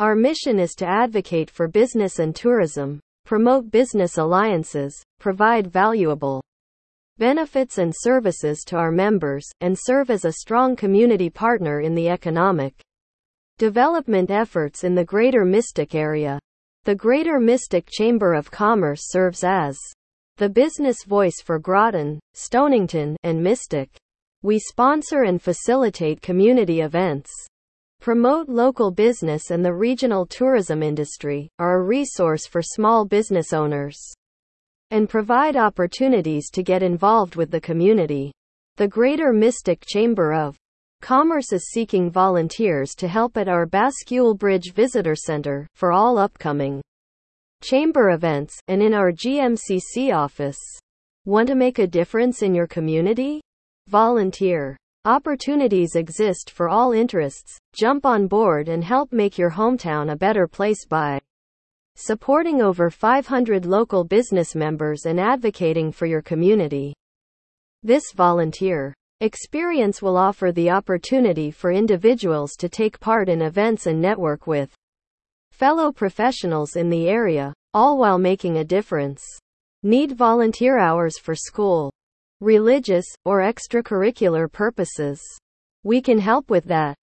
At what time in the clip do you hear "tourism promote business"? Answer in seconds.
2.34-4.18